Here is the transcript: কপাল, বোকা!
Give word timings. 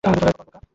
কপাল, 0.03 0.31
বোকা! 0.37 0.59